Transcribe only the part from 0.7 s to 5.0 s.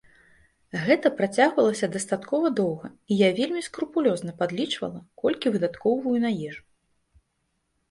Гэта працягвалася дастаткова доўга, і я вельмі скрупулёзна падлічвала,